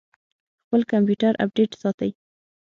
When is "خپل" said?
0.63-0.81